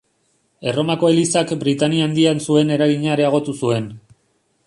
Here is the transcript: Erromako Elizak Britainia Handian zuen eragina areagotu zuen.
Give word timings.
Erromako 0.69 1.11
Elizak 1.15 1.53
Britainia 1.65 2.07
Handian 2.09 2.41
zuen 2.47 2.73
eragina 2.77 3.13
areagotu 3.17 3.57
zuen. 3.67 3.89